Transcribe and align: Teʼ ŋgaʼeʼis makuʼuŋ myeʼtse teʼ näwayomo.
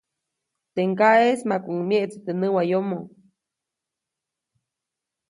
Teʼ 0.73 0.85
ŋgaʼeʼis 0.91 1.41
makuʼuŋ 1.49 1.79
myeʼtse 1.87 2.17
teʼ 2.25 2.37
näwayomo. 2.39 2.97